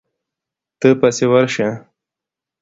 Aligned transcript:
ته 0.79 0.89
پسې 0.99 1.25
ورشه. 1.31 1.69